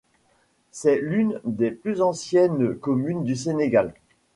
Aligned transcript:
C'est 0.71 0.95
l'une 0.99 1.39
des 1.43 1.69
plus 1.69 2.01
anciennes 2.01 2.73
communes 2.75 3.23
du 3.23 3.35
Sénégal. 3.35 3.93